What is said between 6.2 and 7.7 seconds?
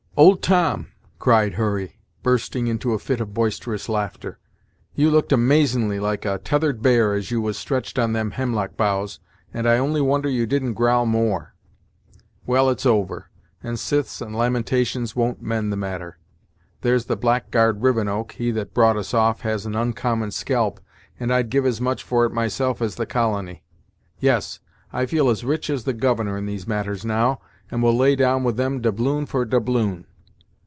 a tethered bear, as you was